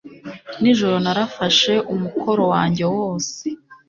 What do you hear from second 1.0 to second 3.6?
narafashe umukoro wanjye wose